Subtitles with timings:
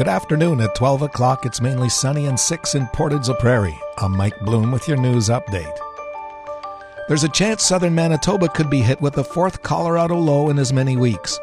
[0.00, 0.62] Good afternoon.
[0.62, 3.78] At 12 o'clock, it's mainly sunny and 6 in Portage Prairie.
[3.98, 5.76] I'm Mike Bloom with your news update.
[7.06, 10.72] There's a chance southern Manitoba could be hit with the fourth Colorado low in as
[10.72, 11.38] many weeks.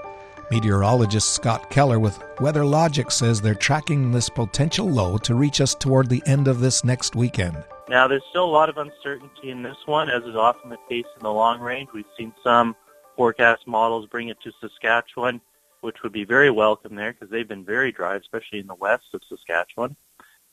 [0.50, 5.76] Meteorologist Scott Kehler with Weather Logic says they're tracking this potential low to reach us
[5.76, 7.64] toward the end of this next weekend.
[7.90, 11.06] Now, there's still a lot of uncertainty in this one, as is often the case
[11.16, 11.90] in the long range.
[11.94, 12.76] We've seen some
[13.16, 15.42] forecast models bring it to Saskatchewan,
[15.82, 19.06] which would be very welcome there because they've been very dry, especially in the west
[19.14, 19.96] of Saskatchewan.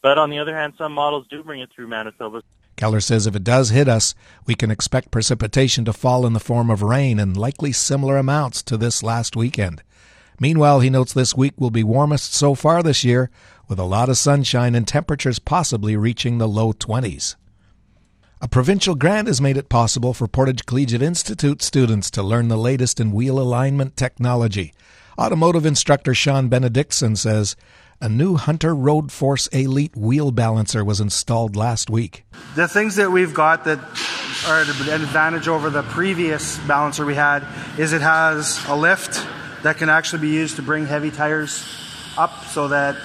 [0.02, 2.42] But on the other hand, some models do bring it through Manitoba.
[2.76, 4.14] Kehler says if it does hit us,
[4.46, 8.62] we can expect precipitation to fall in the form of rain and likely similar amounts
[8.64, 9.82] to this last weekend.
[10.40, 13.30] Meanwhile, he notes this week will be warmest so far this year,
[13.68, 17.36] with a lot of sunshine and temperatures possibly reaching the low 20s.
[18.42, 22.58] A provincial grant has made it possible for Portage Collegiate Institute students to learn the
[22.58, 24.74] latest in wheel alignment technology.
[25.18, 27.54] Automotive instructor Sean Benedictson says
[28.00, 32.24] a new Hunter Road Force Elite wheel balancer was installed last week.
[32.56, 33.78] The things that we've got that
[34.48, 37.46] are an advantage over the previous balancer we had
[37.78, 39.24] is it has a lift
[39.62, 41.64] that can actually be used to bring heavy tires
[42.18, 42.96] up so that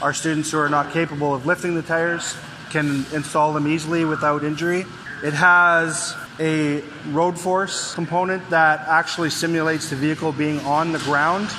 [0.00, 2.34] our students who are not capable of lifting the tires
[2.70, 4.86] can install them easily without injury.
[5.22, 11.50] It has a road force component that actually simulates the vehicle being on the ground.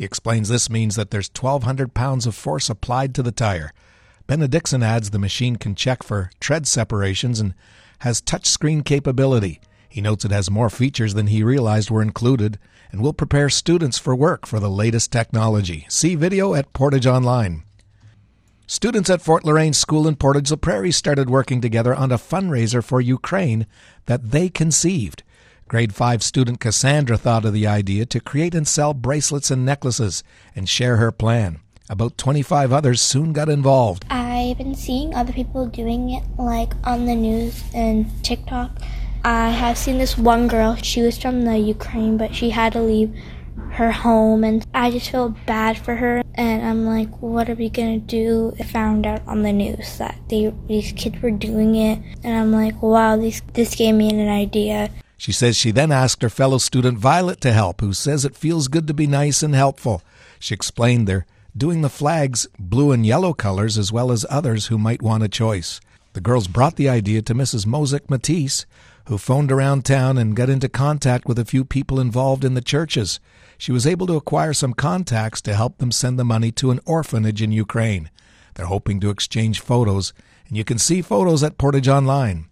[0.00, 3.70] He explains this means that there's 1,200 pounds of force applied to the tire.
[4.26, 7.52] Benedictson adds the machine can check for tread separations and
[7.98, 9.60] has touchscreen capability.
[9.90, 12.58] He notes it has more features than he realized were included
[12.90, 15.84] and will prepare students for work for the latest technology.
[15.90, 17.62] See video at Portage Online.
[18.66, 22.16] Students at Fort la Reine School in Portage la Prairie started working together on a
[22.16, 23.66] fundraiser for Ukraine
[24.06, 25.24] that they conceived.
[25.70, 30.24] Grade 5 student Cassandra thought of the idea to create and sell bracelets and necklaces
[30.56, 31.60] and share her plan.
[31.88, 34.04] About 25 others soon got involved.
[34.10, 38.80] I've been seeing other people doing it, like on the news and TikTok.
[39.22, 42.80] I have seen this one girl, she was from the Ukraine, but she had to
[42.80, 43.14] leave
[43.74, 47.70] her home and I just feel bad for her and I'm like what are we
[47.70, 52.00] gonna do I found out on the news that they these kids were doing it
[52.24, 56.22] and I'm like wow this this gave me an idea she says she then asked
[56.22, 59.54] her fellow student Violet to help who says it feels good to be nice and
[59.54, 60.02] helpful
[60.38, 64.78] she explained they're doing the flags blue and yellow colors as well as others who
[64.78, 65.80] might want a choice
[66.14, 67.66] the girls brought the idea to Mrs.
[67.66, 68.66] Mosick Matisse,
[69.06, 72.60] who phoned around town and got into contact with a few people involved in the
[72.60, 73.20] churches
[73.60, 76.80] she was able to acquire some contacts to help them send the money to an
[76.86, 78.10] orphanage in Ukraine.
[78.54, 80.14] They're hoping to exchange photos,
[80.48, 82.49] and you can see photos at Portage Online.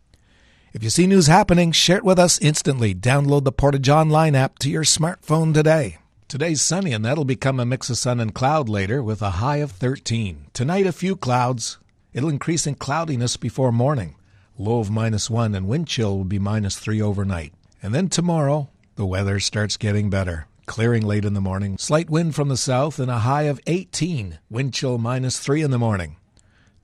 [0.74, 2.94] If you see news happening, share it with us instantly.
[2.94, 5.96] Download the Portage Online app to your smartphone today.
[6.28, 9.56] Today's sunny, and that'll become a mix of sun and cloud later with a high
[9.56, 10.48] of 13.
[10.52, 11.78] Tonight, a few clouds.
[12.12, 14.16] It'll increase in cloudiness before morning.
[14.58, 17.54] Low of minus 1, and wind chill will be minus 3 overnight.
[17.82, 20.48] And then tomorrow, the weather starts getting better.
[20.66, 21.78] Clearing late in the morning.
[21.78, 24.38] Slight wind from the south and a high of 18.
[24.50, 26.16] Wind chill minus 3 in the morning.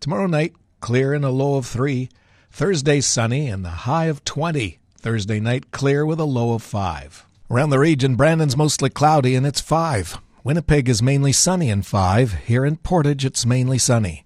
[0.00, 2.08] Tomorrow night, clear and a low of 3.
[2.56, 4.78] Thursday, sunny and the high of 20.
[5.00, 7.26] Thursday night, clear with a low of 5.
[7.50, 10.18] Around the region, Brandon's mostly cloudy and it's 5.
[10.44, 12.34] Winnipeg is mainly sunny and 5.
[12.46, 14.24] Here in Portage, it's mainly sunny.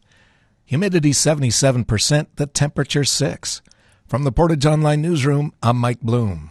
[0.67, 3.62] Humidity 77%, the temperature 6.
[4.06, 6.50] From the Portage Online Newsroom, I'm Mike Bloom.